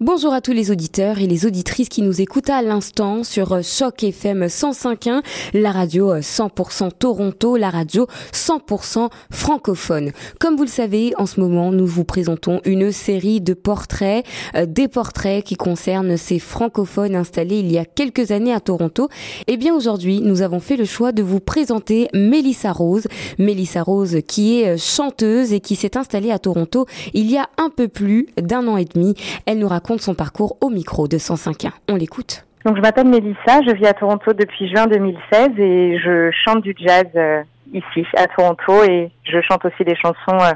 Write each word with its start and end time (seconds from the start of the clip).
Bonjour 0.00 0.32
à 0.32 0.40
tous 0.40 0.52
les 0.52 0.70
auditeurs 0.70 1.18
et 1.18 1.26
les 1.26 1.44
auditrices 1.44 1.88
qui 1.88 2.02
nous 2.02 2.20
écoutent 2.20 2.50
à 2.50 2.62
l'instant 2.62 3.24
sur 3.24 3.64
Choc 3.64 4.04
FM 4.04 4.44
105.1, 4.44 5.22
la 5.54 5.72
radio 5.72 6.14
100% 6.18 6.90
Toronto, 6.96 7.56
la 7.56 7.68
radio 7.68 8.06
100% 8.32 9.08
francophone. 9.32 10.12
Comme 10.38 10.54
vous 10.54 10.62
le 10.62 10.68
savez, 10.68 11.14
en 11.18 11.26
ce 11.26 11.40
moment, 11.40 11.72
nous 11.72 11.84
vous 11.84 12.04
présentons 12.04 12.60
une 12.64 12.92
série 12.92 13.40
de 13.40 13.54
portraits, 13.54 14.24
euh, 14.54 14.66
des 14.66 14.86
portraits 14.86 15.42
qui 15.42 15.56
concernent 15.56 16.16
ces 16.16 16.38
francophones 16.38 17.16
installés 17.16 17.58
il 17.58 17.72
y 17.72 17.76
a 17.76 17.84
quelques 17.84 18.30
années 18.30 18.54
à 18.54 18.60
Toronto. 18.60 19.08
Et 19.48 19.54
eh 19.54 19.56
bien 19.56 19.74
aujourd'hui, 19.74 20.20
nous 20.20 20.42
avons 20.42 20.60
fait 20.60 20.76
le 20.76 20.84
choix 20.84 21.10
de 21.10 21.24
vous 21.24 21.40
présenter 21.40 22.06
Mélissa 22.14 22.70
Rose. 22.70 23.08
Mélissa 23.38 23.82
Rose 23.82 24.18
qui 24.28 24.60
est 24.60 24.78
chanteuse 24.78 25.52
et 25.52 25.58
qui 25.58 25.74
s'est 25.74 25.96
installée 25.96 26.30
à 26.30 26.38
Toronto 26.38 26.86
il 27.14 27.28
y 27.28 27.36
a 27.36 27.48
un 27.56 27.68
peu 27.68 27.88
plus 27.88 28.28
d'un 28.40 28.68
an 28.68 28.76
et 28.76 28.84
demi. 28.84 29.14
Elle 29.44 29.58
nous 29.58 29.66
raconte 29.66 29.87
son 29.96 30.14
parcours 30.14 30.58
au 30.60 30.68
micro 30.68 31.08
de 31.08 31.16
105.1. 31.16 31.70
On 31.88 31.96
l'écoute. 31.96 32.44
Donc 32.64 32.76
je 32.76 32.82
m'appelle 32.82 33.06
Mélissa, 33.06 33.62
je 33.66 33.74
vis 33.74 33.86
à 33.86 33.94
Toronto 33.94 34.32
depuis 34.32 34.68
juin 34.68 34.86
2016 34.86 35.50
et 35.58 35.98
je 35.98 36.30
chante 36.44 36.62
du 36.62 36.74
jazz 36.76 37.06
euh, 37.14 37.42
ici 37.72 38.04
à 38.16 38.26
Toronto 38.26 38.82
et 38.84 39.10
je 39.24 39.40
chante 39.48 39.64
aussi 39.64 39.84
des 39.84 39.94
chansons 39.94 40.16
euh, 40.32 40.52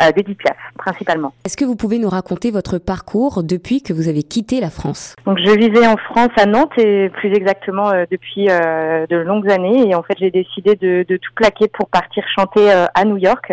euh, 0.00 0.12
d'Edith 0.12 0.38
Piaf 0.38 0.56
principalement. 0.78 1.34
Est-ce 1.44 1.56
que 1.56 1.64
vous 1.64 1.76
pouvez 1.76 1.98
nous 1.98 2.08
raconter 2.08 2.50
votre 2.52 2.78
parcours 2.78 3.42
depuis 3.42 3.82
que 3.82 3.92
vous 3.92 4.08
avez 4.08 4.22
quitté 4.22 4.60
la 4.60 4.70
France? 4.70 5.16
Donc 5.26 5.38
je 5.44 5.50
vivais 5.50 5.86
en 5.86 5.96
France 5.96 6.30
à 6.38 6.46
Nantes 6.46 6.78
et 6.78 7.10
plus 7.10 7.34
exactement 7.34 7.90
depuis 8.10 8.46
de 8.46 9.16
longues 9.16 9.50
années 9.50 9.90
et 9.90 9.94
en 9.94 10.02
fait 10.02 10.14
j'ai 10.18 10.30
décidé 10.30 10.76
de, 10.76 11.04
de, 11.08 11.16
tout 11.16 11.32
plaquer 11.34 11.68
pour 11.68 11.88
partir 11.88 12.24
chanter 12.34 12.70
à 12.72 13.04
New 13.04 13.18
York 13.18 13.52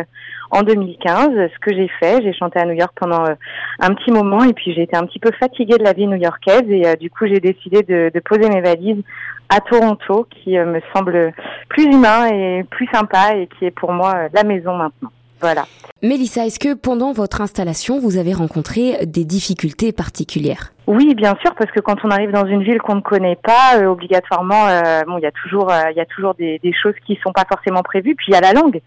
en 0.52 0.64
2015. 0.64 1.30
Ce 1.54 1.60
que 1.60 1.74
j'ai 1.74 1.90
fait, 2.00 2.22
j'ai 2.24 2.34
chanté 2.34 2.60
à 2.60 2.66
New 2.66 2.74
York 2.74 2.92
pendant 2.96 3.24
euh, 3.26 3.36
un 3.80 3.94
petit 3.94 4.12
moment 4.12 4.44
et 4.44 4.54
puis 4.54 4.74
j'ai 4.74 4.84
été 4.84 4.96
un 4.96 5.06
petit 5.06 5.20
peu 5.20 5.32
fatiguée 5.40 5.78
de 5.78 5.84
la 5.84 5.94
vie 5.94 6.08
new-yorkaise 6.08 6.70
et 6.70 6.88
euh, 6.88 6.96
du 6.96 7.10
coup 7.10 7.26
j'ai 7.28 7.40
décidé 7.40 7.84
de, 7.84 8.12
de, 8.14 8.20
poser 8.20 8.50
mes 8.50 8.62
valises 8.62 9.04
à 9.50 9.60
Toronto 9.60 10.28
qui 10.30 10.58
euh, 10.58 10.66
me 10.66 10.82
semble 10.94 11.34
plus 11.70 11.86
humain 11.86 12.28
et 12.28 12.64
plus 12.70 12.88
sympa 12.94 13.36
et 13.36 13.48
qui 13.48 13.66
est 13.66 13.72
pour 13.72 13.92
moi 13.92 14.28
la 14.34 14.44
maison 14.44 14.76
maintenant. 14.76 15.12
Voilà. 15.42 15.66
Mélissa, 16.02 16.46
est-ce 16.46 16.60
que 16.60 16.74
pendant 16.74 17.14
votre 17.14 17.40
installation, 17.40 17.98
vous 17.98 18.18
avez 18.18 18.34
rencontré 18.34 19.06
des 19.06 19.24
difficultés 19.24 19.94
particulières? 19.94 20.74
Oui, 20.86 21.16
bien 21.16 21.34
sûr, 21.42 21.56
parce 21.56 21.72
que 21.72 21.80
quand 21.80 22.04
on 22.04 22.12
arrive 22.12 22.32
dans 22.32 22.46
une 22.46 22.62
ville 22.62 22.80
qu'on 22.80 22.96
ne 22.96 23.02
connaît 23.02 23.38
pas, 23.38 23.82
obligatoirement, 23.88 24.66
bon, 25.08 25.18
il 25.18 25.22
y 25.22 25.26
a 25.26 25.32
toujours, 25.32 25.72
il 25.92 25.96
y 25.96 26.02
a 26.02 26.06
toujours 26.06 26.34
des, 26.34 26.60
des, 26.62 26.74
choses 26.74 26.96
qui 27.08 27.18
sont 27.24 27.32
pas 27.32 27.46
forcément 27.50 27.84
prévues. 27.84 28.16
Puis 28.16 28.26
il 28.30 28.34
y 28.34 28.38
a 28.38 28.42
la 28.42 28.52
langue. 28.52 28.82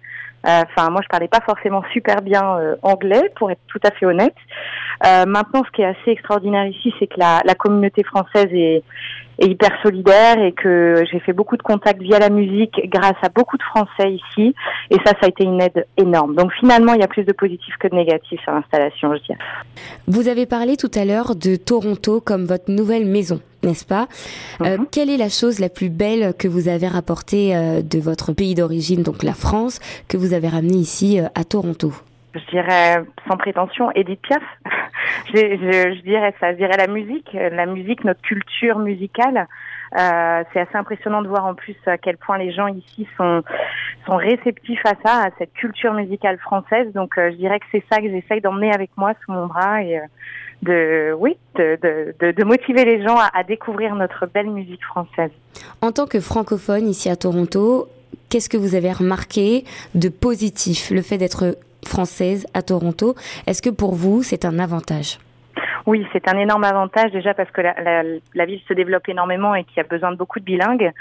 Euh, 0.46 0.62
enfin, 0.68 0.90
moi, 0.90 1.00
je 1.02 1.08
parlais 1.08 1.28
pas 1.28 1.40
forcément 1.40 1.82
super 1.92 2.20
bien 2.22 2.56
euh, 2.56 2.76
anglais, 2.82 3.30
pour 3.36 3.50
être 3.50 3.60
tout 3.68 3.80
à 3.84 3.90
fait 3.92 4.06
honnête. 4.06 4.34
Euh, 5.06 5.24
maintenant, 5.26 5.62
ce 5.64 5.70
qui 5.70 5.82
est 5.82 5.86
assez 5.86 6.10
extraordinaire 6.10 6.66
ici, 6.66 6.92
c'est 6.98 7.06
que 7.06 7.18
la, 7.18 7.40
la, 7.44 7.54
communauté 7.54 8.02
française 8.02 8.48
est, 8.52 8.82
est, 9.42 9.50
hyper 9.50 9.70
solidaire 9.82 10.38
et 10.38 10.52
que 10.52 11.04
j'ai 11.10 11.20
fait 11.20 11.32
beaucoup 11.32 11.56
de 11.56 11.62
contacts 11.62 12.00
via 12.00 12.18
la 12.18 12.30
musique 12.30 12.80
grâce 12.88 13.16
à 13.22 13.28
beaucoup 13.28 13.56
de 13.56 13.62
Français 13.62 14.12
ici. 14.12 14.54
Et 14.90 14.96
ça, 15.04 15.12
ça 15.20 15.26
a 15.26 15.28
été 15.28 15.44
une 15.44 15.60
aide 15.60 15.86
énorme. 15.96 16.34
Donc 16.34 16.52
finalement, 16.58 16.94
il 16.94 17.00
y 17.00 17.04
a 17.04 17.08
plus 17.08 17.24
de 17.24 17.32
positifs 17.32 17.76
que 17.78 17.88
de 17.88 17.94
négatifs 17.94 18.40
sur 18.42 18.52
l'installation, 18.52 19.14
je 19.14 19.22
dirais. 19.22 19.38
Vous 20.06 20.28
avez 20.28 20.46
parlé 20.46 20.76
tout 20.76 20.90
à 20.94 21.04
l'heure 21.04 21.34
de 21.34 21.56
Toronto 21.56 22.20
comme 22.20 22.44
votre 22.46 22.70
nouvelle 22.70 23.06
maison 23.06 23.40
n'est-ce 23.64 23.84
pas? 23.84 24.08
Euh, 24.62 24.78
mhm. 24.78 24.86
Quelle 24.90 25.10
est 25.10 25.16
la 25.16 25.28
chose 25.28 25.58
la 25.60 25.68
plus 25.68 25.88
belle 25.88 26.34
que 26.36 26.48
vous 26.48 26.68
avez 26.68 26.88
rapportée 26.88 27.54
euh, 27.54 27.80
de 27.80 27.98
votre 28.00 28.32
pays 28.32 28.54
d'origine, 28.54 29.02
donc 29.02 29.22
la 29.22 29.34
France, 29.34 29.78
que 30.08 30.16
vous 30.16 30.34
avez 30.34 30.48
ramenée 30.48 30.78
ici 30.78 31.20
euh, 31.20 31.26
à 31.34 31.44
Toronto? 31.44 31.92
Je 32.34 32.50
dirais 32.50 33.02
sans 33.28 33.36
prétention 33.36 33.90
Edith 33.92 34.20
Piaf. 34.22 34.42
je, 35.34 35.36
je, 35.36 36.02
dirais 36.02 36.34
ça. 36.40 36.52
Je 36.52 36.56
dirais 36.56 36.76
la 36.76 36.86
musique, 36.86 37.32
la 37.32 37.66
musique, 37.66 38.04
notre 38.04 38.22
culture 38.22 38.78
musicale. 38.78 39.46
Euh, 39.98 40.42
c'est 40.52 40.60
assez 40.60 40.76
impressionnant 40.76 41.20
de 41.20 41.28
voir 41.28 41.44
en 41.44 41.54
plus 41.54 41.76
à 41.86 41.98
quel 41.98 42.16
point 42.16 42.38
les 42.38 42.52
gens 42.52 42.66
ici 42.68 43.06
sont 43.16 43.42
sont 44.06 44.16
réceptifs 44.16 44.84
à 44.86 44.94
ça, 45.04 45.26
à 45.26 45.30
cette 45.38 45.52
culture 45.52 45.92
musicale 45.92 46.38
française. 46.38 46.92
Donc 46.94 47.14
je 47.16 47.36
dirais 47.36 47.60
que 47.60 47.66
c'est 47.70 47.84
ça 47.92 48.00
que 48.00 48.08
j'essaye 48.08 48.40
d'emmener 48.40 48.72
avec 48.72 48.90
moi 48.96 49.12
sous 49.24 49.32
mon 49.32 49.46
bras 49.46 49.82
et 49.82 50.00
de 50.62 51.14
oui 51.18 51.36
de, 51.56 51.78
de, 52.20 52.32
de, 52.32 52.44
motiver 52.44 52.84
les 52.84 53.02
gens 53.02 53.16
à, 53.16 53.42
découvrir 53.42 53.94
notre 53.94 54.26
belle 54.26 54.48
musique 54.48 54.82
française. 54.84 55.30
En 55.80 55.92
tant 55.92 56.06
que 56.06 56.20
francophone 56.20 56.88
ici 56.88 57.10
à 57.10 57.16
Toronto, 57.16 57.88
qu'est-ce 58.30 58.48
que 58.48 58.56
vous 58.56 58.74
avez 58.74 58.92
remarqué 58.92 59.64
de 59.94 60.08
positif 60.08 60.90
le 60.90 61.02
fait 61.02 61.18
d'être 61.18 61.56
française 61.84 62.46
à 62.54 62.62
Toronto 62.62 63.14
Est-ce 63.46 63.62
que 63.62 63.70
pour 63.70 63.94
vous 63.94 64.22
c'est 64.22 64.44
un 64.44 64.58
avantage? 64.58 65.18
Oui, 65.86 66.06
c'est 66.12 66.28
un 66.28 66.38
énorme 66.38 66.64
avantage 66.64 67.10
déjà 67.10 67.34
parce 67.34 67.50
que 67.50 67.60
la, 67.60 67.74
la, 67.80 68.02
la 68.34 68.44
ville 68.44 68.60
se 68.68 68.72
développe 68.72 69.08
énormément 69.08 69.54
et 69.54 69.64
qu'il 69.64 69.78
y 69.78 69.80
a 69.80 69.84
besoin 69.84 70.12
de 70.12 70.16
beaucoup 70.16 70.38
de 70.38 70.44
bilingues. 70.44 70.92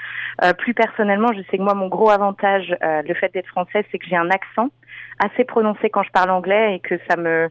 Euh, 0.44 0.54
plus 0.54 0.74
personnellement, 0.74 1.32
je 1.34 1.42
sais 1.52 1.58
que 1.58 1.62
moi, 1.62 1.76
mon 1.76 1.88
gros 1.88 2.10
avantage, 2.10 2.76
euh, 2.84 3.02
le 3.08 3.14
fait 3.14 3.32
d'être 3.34 3.48
française, 3.48 3.86
c'est 3.92 4.00
que 4.00 4.08
j'ai 4.08 4.16
un 4.16 4.32
accent 4.32 4.70
assez 5.20 5.44
prononcé 5.44 5.90
quand 5.90 6.04
je 6.04 6.12
parle 6.12 6.32
anglais 6.32 6.76
et 6.76 6.80
que 6.80 6.96
ça 7.08 7.16
me 7.16 7.50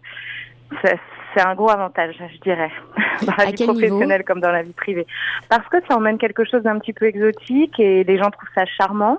ça, 0.82 0.92
c'est 1.34 1.42
un 1.42 1.54
gros 1.54 1.70
avantage, 1.70 2.16
je 2.18 2.40
dirais, 2.40 2.70
dans 3.22 3.34
la 3.36 3.46
vie 3.46 3.64
professionnelle 3.64 4.24
comme 4.24 4.40
dans 4.40 4.50
la 4.50 4.62
vie 4.62 4.72
privée. 4.72 5.06
Parce 5.48 5.66
que 5.68 5.76
ça 5.88 5.96
emmène 5.96 6.18
quelque 6.18 6.44
chose 6.44 6.62
d'un 6.62 6.78
petit 6.78 6.92
peu 6.92 7.06
exotique 7.06 7.78
et 7.78 8.04
les 8.04 8.18
gens 8.18 8.30
trouvent 8.30 8.48
ça 8.54 8.66
charmant. 8.66 9.18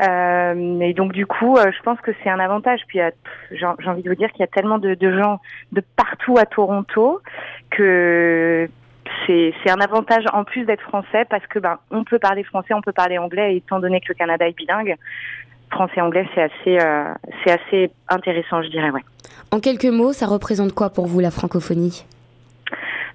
Euh, 0.00 0.80
et 0.80 0.94
donc 0.94 1.12
du 1.12 1.26
coup, 1.26 1.56
euh, 1.56 1.70
je 1.76 1.82
pense 1.82 2.00
que 2.00 2.12
c'est 2.22 2.30
un 2.30 2.40
avantage. 2.40 2.80
Puis 2.86 3.00
j'ai 3.50 3.66
envie 3.66 4.02
de 4.02 4.08
vous 4.08 4.14
dire 4.14 4.30
qu'il 4.30 4.40
y 4.40 4.44
a 4.44 4.48
tellement 4.48 4.78
de, 4.78 4.94
de, 4.94 5.18
gens 5.18 5.40
de 5.72 5.82
partout 5.96 6.36
à 6.38 6.46
Toronto 6.46 7.20
que 7.70 8.68
c'est 9.26 9.70
un 9.70 9.80
avantage 9.80 10.24
en 10.32 10.44
plus 10.44 10.64
d'être 10.64 10.82
français 10.82 11.24
parce 11.28 11.46
que 11.46 11.58
ben 11.58 11.78
on 11.90 12.04
peut 12.04 12.18
parler 12.18 12.44
français, 12.44 12.74
on 12.74 12.80
peut 12.80 12.92
parler 12.92 13.18
anglais. 13.18 13.54
Et 13.54 13.56
étant 13.56 13.80
donné 13.80 14.00
que 14.00 14.08
le 14.08 14.14
Canada 14.14 14.46
est 14.48 14.56
bilingue, 14.56 14.96
français-anglais, 15.70 16.28
c'est 16.34 16.42
assez, 16.42 16.78
euh, 16.80 17.14
c'est 17.44 17.52
assez 17.52 17.90
intéressant, 18.08 18.62
je 18.62 18.68
dirais, 18.68 18.90
ouais. 18.90 19.04
En 19.52 19.60
quelques 19.60 19.86
mots, 19.86 20.12
ça 20.12 20.26
représente 20.26 20.72
quoi 20.72 20.90
pour 20.90 21.06
vous 21.06 21.20
la 21.20 21.30
francophonie? 21.30 22.04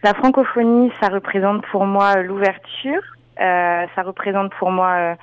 La 0.04 0.14
francophonie, 0.14 0.92
ça 1.00 1.10
représente 1.10 1.66
pour 1.68 1.86
moi 1.86 2.22
l'ouverture, 2.22 3.02
euh, 3.40 3.86
ça 3.96 4.02
représente 4.04 4.54
pour 4.56 4.72
moi 4.72 4.92
euh, 4.92 5.16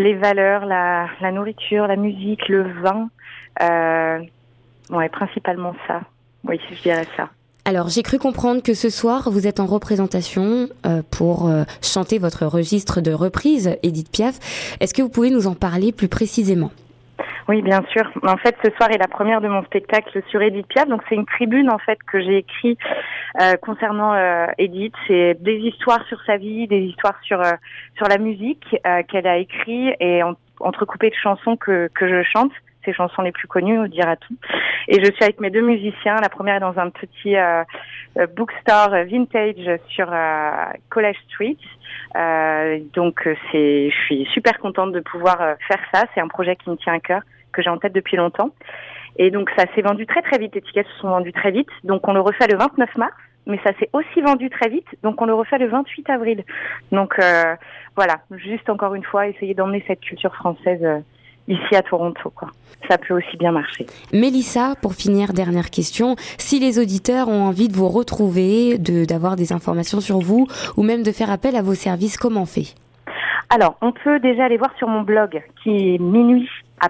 les 0.00 0.14
valeurs, 0.14 0.64
la, 0.66 1.32
nourriture, 1.32 1.86
la 1.86 1.96
musique, 1.96 2.48
le 2.48 2.62
vin. 2.82 3.08
Euh, 3.62 4.18
principalement 5.12 5.74
ça. 5.86 6.00
Oui, 6.44 6.58
je 6.70 6.82
dirais 6.82 7.06
ça. 7.16 7.28
Alors, 7.66 7.88
j'ai 7.88 8.02
cru 8.02 8.18
comprendre 8.18 8.62
que 8.62 8.74
ce 8.74 8.88
soir, 8.88 9.30
vous 9.30 9.46
êtes 9.46 9.60
en 9.60 9.66
représentation 9.66 10.68
euh, 10.86 11.02
pour 11.10 11.48
euh, 11.48 11.64
chanter 11.82 12.18
votre 12.18 12.46
registre 12.46 13.00
de 13.00 13.12
reprise, 13.12 13.76
Edith 13.82 14.10
Piaf. 14.10 14.76
Est-ce 14.80 14.94
que 14.94 15.02
vous 15.02 15.10
pouvez 15.10 15.30
nous 15.30 15.46
en 15.46 15.54
parler 15.54 15.92
plus 15.92 16.08
précisément? 16.08 16.70
Oui, 17.50 17.62
bien 17.62 17.82
sûr. 17.90 18.10
En 18.22 18.36
fait, 18.36 18.56
ce 18.64 18.70
soir 18.76 18.90
est 18.90 18.98
la 18.98 19.08
première 19.08 19.40
de 19.40 19.48
mon 19.48 19.62
spectacle 19.64 20.22
sur 20.28 20.40
Edith 20.40 20.68
Piaf. 20.68 20.88
Donc, 20.88 21.02
c'est 21.08 21.16
une 21.16 21.26
tribune 21.26 21.68
en 21.70 21.78
fait 21.78 21.98
que 22.10 22.20
j'ai 22.20 22.38
écrit 22.38 22.78
euh, 23.40 23.56
concernant 23.56 24.14
Edith. 24.56 24.94
C'est 25.08 25.34
des 25.40 25.56
histoires 25.56 26.06
sur 26.06 26.22
sa 26.22 26.36
vie, 26.36 26.68
des 26.68 26.80
histoires 26.80 27.18
sur 27.22 27.42
sur 27.96 28.06
la 28.08 28.18
musique 28.18 28.64
qu'elle 29.08 29.26
a 29.26 29.36
écrit 29.38 29.92
et 29.98 30.22
entrecoupées 30.60 31.10
de 31.10 31.14
chansons 31.14 31.56
que 31.56 31.90
que 31.92 32.08
je 32.08 32.22
chante 32.22 32.52
ses 32.84 32.92
chansons 32.92 33.22
les 33.22 33.32
plus 33.32 33.48
connues, 33.48 33.78
on 33.78 33.86
dira 33.86 34.16
tout. 34.16 34.36
Et 34.88 35.02
je 35.02 35.10
suis 35.12 35.22
avec 35.22 35.40
mes 35.40 35.50
deux 35.50 35.60
musiciens. 35.60 36.16
La 36.20 36.28
première 36.28 36.56
est 36.56 36.60
dans 36.60 36.78
un 36.78 36.90
petit 36.90 37.36
euh, 37.36 37.62
euh 38.18 38.26
bookstore 38.26 38.90
vintage 39.06 39.78
sur 39.88 40.08
euh, 40.12 40.64
College 40.88 41.16
Street. 41.28 41.56
Euh, 42.16 42.78
donc 42.94 43.28
c'est, 43.52 43.90
je 43.90 43.96
suis 44.06 44.24
super 44.32 44.58
contente 44.58 44.92
de 44.92 45.00
pouvoir 45.00 45.38
faire 45.68 45.80
ça. 45.92 46.04
C'est 46.14 46.20
un 46.20 46.28
projet 46.28 46.56
qui 46.56 46.70
me 46.70 46.76
tient 46.76 46.94
à 46.94 47.00
cœur, 47.00 47.22
que 47.52 47.62
j'ai 47.62 47.70
en 47.70 47.78
tête 47.78 47.92
depuis 47.92 48.16
longtemps. 48.16 48.50
Et 49.16 49.30
donc 49.30 49.50
ça 49.56 49.64
s'est 49.74 49.82
vendu 49.82 50.06
très 50.06 50.22
très 50.22 50.38
vite. 50.38 50.54
Les 50.54 50.62
tickets 50.62 50.86
se 50.86 51.00
sont 51.00 51.08
vendus 51.08 51.32
très 51.32 51.50
vite. 51.50 51.68
Donc 51.84 52.06
on 52.08 52.12
le 52.12 52.20
refait 52.20 52.46
le 52.46 52.56
29 52.56 52.96
mars 52.96 53.14
mais 53.46 53.58
ça 53.64 53.72
s'est 53.80 53.88
aussi 53.94 54.20
vendu 54.20 54.50
très 54.50 54.68
vite, 54.68 54.86
donc 55.02 55.20
on 55.20 55.24
le 55.24 55.34
refait 55.34 55.58
le 55.58 55.68
28 55.68 56.10
avril. 56.10 56.44
Donc 56.92 57.18
euh, 57.18 57.56
voilà, 57.96 58.20
juste 58.32 58.68
encore 58.68 58.94
une 58.94 59.02
fois, 59.02 59.26
essayer 59.26 59.54
d'emmener 59.54 59.82
cette 59.88 60.00
culture 60.00 60.34
française 60.34 61.02
ici 61.48 61.74
à 61.74 61.82
Toronto. 61.82 62.30
Quoi. 62.30 62.48
Ça 62.88 62.96
peut 62.96 63.14
aussi 63.14 63.36
bien 63.36 63.52
marcher. 63.52 63.86
Mélissa, 64.12 64.74
pour 64.80 64.94
finir, 64.94 65.32
dernière 65.32 65.70
question. 65.70 66.16
Si 66.38 66.60
les 66.60 66.78
auditeurs 66.78 67.28
ont 67.28 67.42
envie 67.42 67.68
de 67.68 67.74
vous 67.74 67.88
retrouver, 67.88 68.78
de, 68.78 69.04
d'avoir 69.04 69.36
des 69.36 69.52
informations 69.52 70.00
sur 70.00 70.20
vous 70.20 70.46
ou 70.76 70.82
même 70.82 71.02
de 71.02 71.12
faire 71.12 71.30
appel 71.30 71.56
à 71.56 71.62
vos 71.62 71.74
services, 71.74 72.16
comment 72.16 72.42
on 72.42 72.46
fait? 72.46 72.74
Alors, 73.50 73.76
on 73.80 73.92
peut 73.92 74.20
déjà 74.20 74.44
aller 74.44 74.56
voir 74.56 74.70
sur 74.78 74.88
mon 74.88 75.02
blog 75.02 75.42
qui 75.62 75.94
est 75.94 75.98
minuit 75.98 76.48
à 76.80 76.88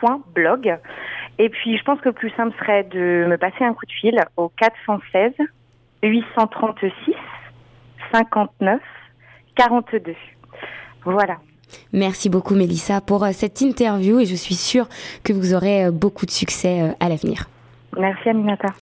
Paris.blog. 0.00 0.78
Et 1.38 1.48
puis, 1.48 1.76
je 1.76 1.82
pense 1.84 2.00
que 2.00 2.08
le 2.08 2.14
plus 2.14 2.30
simple 2.30 2.54
serait 2.58 2.84
de 2.84 3.26
me 3.28 3.36
passer 3.36 3.64
un 3.64 3.72
coup 3.72 3.86
de 3.86 3.92
fil 3.92 4.20
au 4.36 4.48
416 4.48 5.32
836 6.02 6.92
59 8.12 8.80
42. 9.56 10.14
Voilà. 11.04 11.36
Merci 11.92 12.28
beaucoup 12.28 12.54
Mélissa 12.54 13.00
pour 13.00 13.24
euh, 13.24 13.30
cette 13.32 13.60
interview 13.60 14.18
et 14.18 14.26
je 14.26 14.34
suis 14.34 14.54
sûre 14.54 14.88
que 15.22 15.32
vous 15.32 15.54
aurez 15.54 15.84
euh, 15.84 15.90
beaucoup 15.90 16.26
de 16.26 16.30
succès 16.30 16.82
euh, 16.82 16.92
à 16.98 17.08
l'avenir. 17.08 17.48
Merci 17.96 18.28
Aminata. 18.28 18.70